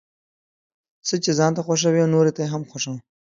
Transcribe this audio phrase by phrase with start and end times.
[1.07, 2.97] څه چې ځان ته خوښوې نوروته يې هم خوښوه،